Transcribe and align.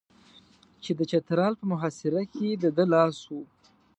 چې 0.83 0.91
د 0.99 1.01
چترال 1.11 1.53
په 1.59 1.65
محاصره 1.71 2.23
کې 2.33 2.49
د 2.63 2.65
ده 2.75 2.85
لاس 2.93 3.17
و. 3.29 3.33